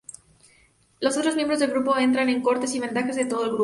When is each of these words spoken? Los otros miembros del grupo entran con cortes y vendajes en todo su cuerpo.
Los 0.99 1.15
otros 1.15 1.35
miembros 1.35 1.59
del 1.59 1.69
grupo 1.69 1.95
entran 1.95 2.25
con 2.33 2.41
cortes 2.41 2.73
y 2.73 2.79
vendajes 2.79 3.17
en 3.17 3.29
todo 3.29 3.41
su 3.41 3.49
cuerpo. 3.51 3.59